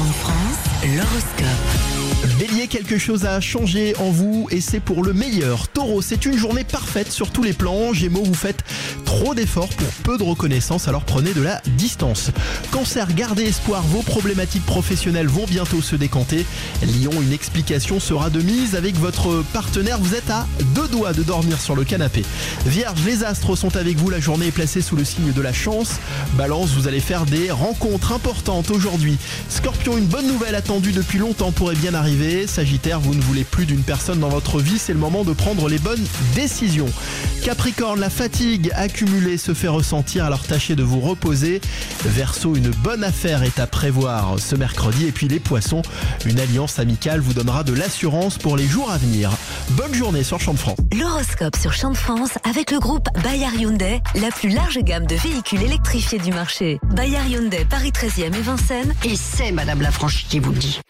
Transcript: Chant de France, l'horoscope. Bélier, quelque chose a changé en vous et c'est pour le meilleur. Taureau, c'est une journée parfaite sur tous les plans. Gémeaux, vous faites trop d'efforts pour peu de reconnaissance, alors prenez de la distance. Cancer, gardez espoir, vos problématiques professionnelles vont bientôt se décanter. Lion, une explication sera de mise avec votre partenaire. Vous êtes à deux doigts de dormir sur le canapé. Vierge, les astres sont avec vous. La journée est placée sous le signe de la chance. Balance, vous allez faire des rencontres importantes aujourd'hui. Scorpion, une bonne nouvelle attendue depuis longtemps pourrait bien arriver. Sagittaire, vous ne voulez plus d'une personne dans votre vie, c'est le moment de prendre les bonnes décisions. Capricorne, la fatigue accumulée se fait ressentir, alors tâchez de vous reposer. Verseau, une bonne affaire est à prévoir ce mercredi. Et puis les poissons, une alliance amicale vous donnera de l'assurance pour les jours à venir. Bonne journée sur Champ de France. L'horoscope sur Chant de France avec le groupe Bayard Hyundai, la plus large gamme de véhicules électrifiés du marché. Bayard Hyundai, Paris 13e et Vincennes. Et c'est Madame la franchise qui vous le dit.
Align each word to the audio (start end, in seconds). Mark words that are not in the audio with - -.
Chant 0.00 0.06
de 0.06 0.12
France, 0.12 0.58
l'horoscope. 0.96 2.38
Bélier, 2.38 2.68
quelque 2.68 2.96
chose 2.96 3.26
a 3.26 3.38
changé 3.40 3.94
en 3.98 4.10
vous 4.10 4.46
et 4.50 4.62
c'est 4.62 4.80
pour 4.80 5.04
le 5.04 5.12
meilleur. 5.12 5.68
Taureau, 5.68 6.00
c'est 6.00 6.24
une 6.24 6.38
journée 6.38 6.64
parfaite 6.64 7.12
sur 7.12 7.30
tous 7.30 7.42
les 7.42 7.52
plans. 7.52 7.92
Gémeaux, 7.92 8.22
vous 8.22 8.32
faites 8.32 8.64
trop 9.10 9.34
d'efforts 9.34 9.68
pour 9.70 9.88
peu 10.04 10.18
de 10.18 10.22
reconnaissance, 10.22 10.86
alors 10.86 11.02
prenez 11.02 11.32
de 11.32 11.42
la 11.42 11.60
distance. 11.76 12.30
Cancer, 12.70 13.12
gardez 13.12 13.42
espoir, 13.42 13.82
vos 13.82 14.02
problématiques 14.02 14.64
professionnelles 14.64 15.26
vont 15.26 15.46
bientôt 15.46 15.82
se 15.82 15.96
décanter. 15.96 16.46
Lion, 16.82 17.10
une 17.20 17.32
explication 17.32 17.98
sera 17.98 18.30
de 18.30 18.40
mise 18.40 18.76
avec 18.76 18.96
votre 18.96 19.42
partenaire. 19.52 19.98
Vous 19.98 20.14
êtes 20.14 20.30
à 20.30 20.46
deux 20.76 20.86
doigts 20.86 21.12
de 21.12 21.24
dormir 21.24 21.60
sur 21.60 21.74
le 21.74 21.82
canapé. 21.82 22.24
Vierge, 22.66 23.00
les 23.04 23.24
astres 23.24 23.56
sont 23.56 23.76
avec 23.76 23.96
vous. 23.96 24.10
La 24.10 24.20
journée 24.20 24.46
est 24.46 24.52
placée 24.52 24.80
sous 24.80 24.94
le 24.94 25.04
signe 25.04 25.32
de 25.32 25.42
la 25.42 25.52
chance. 25.52 25.94
Balance, 26.34 26.70
vous 26.70 26.86
allez 26.86 27.00
faire 27.00 27.26
des 27.26 27.50
rencontres 27.50 28.12
importantes 28.12 28.70
aujourd'hui. 28.70 29.18
Scorpion, 29.48 29.98
une 29.98 30.06
bonne 30.06 30.28
nouvelle 30.28 30.54
attendue 30.54 30.92
depuis 30.92 31.18
longtemps 31.18 31.50
pourrait 31.50 31.74
bien 31.74 31.94
arriver. 31.94 32.46
Sagittaire, 32.46 33.00
vous 33.00 33.16
ne 33.16 33.22
voulez 33.22 33.42
plus 33.42 33.66
d'une 33.66 33.82
personne 33.82 34.20
dans 34.20 34.28
votre 34.28 34.60
vie, 34.60 34.78
c'est 34.78 34.92
le 34.92 35.00
moment 35.00 35.24
de 35.24 35.32
prendre 35.32 35.68
les 35.68 35.80
bonnes 35.80 36.06
décisions. 36.36 36.88
Capricorne, 37.42 37.98
la 37.98 38.10
fatigue 38.10 38.70
accumulée 39.00 39.38
se 39.38 39.54
fait 39.54 39.68
ressentir, 39.68 40.26
alors 40.26 40.42
tâchez 40.42 40.76
de 40.76 40.82
vous 40.82 41.00
reposer. 41.00 41.62
Verseau, 42.04 42.54
une 42.54 42.68
bonne 42.68 43.02
affaire 43.02 43.42
est 43.42 43.58
à 43.58 43.66
prévoir 43.66 44.38
ce 44.38 44.54
mercredi. 44.56 45.06
Et 45.06 45.12
puis 45.12 45.26
les 45.26 45.40
poissons, 45.40 45.80
une 46.26 46.38
alliance 46.38 46.78
amicale 46.78 47.20
vous 47.20 47.32
donnera 47.32 47.64
de 47.64 47.72
l'assurance 47.72 48.36
pour 48.36 48.58
les 48.58 48.66
jours 48.66 48.90
à 48.90 48.98
venir. 48.98 49.30
Bonne 49.70 49.94
journée 49.94 50.22
sur 50.22 50.38
Champ 50.38 50.52
de 50.52 50.58
France. 50.58 50.76
L'horoscope 50.94 51.56
sur 51.56 51.72
Chant 51.72 51.92
de 51.92 51.96
France 51.96 52.32
avec 52.46 52.70
le 52.70 52.78
groupe 52.78 53.08
Bayard 53.24 53.54
Hyundai, 53.54 54.02
la 54.20 54.28
plus 54.28 54.50
large 54.50 54.78
gamme 54.80 55.06
de 55.06 55.14
véhicules 55.14 55.62
électrifiés 55.62 56.18
du 56.18 56.32
marché. 56.32 56.78
Bayard 56.94 57.26
Hyundai, 57.26 57.64
Paris 57.64 57.92
13e 57.92 58.34
et 58.36 58.42
Vincennes. 58.42 58.92
Et 59.04 59.16
c'est 59.16 59.50
Madame 59.50 59.80
la 59.80 59.92
franchise 59.92 60.28
qui 60.28 60.40
vous 60.40 60.52
le 60.52 60.58
dit. 60.58 60.80